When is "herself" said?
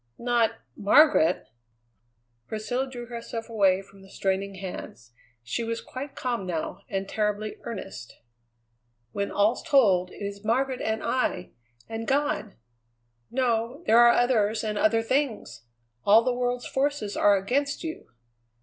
3.05-3.49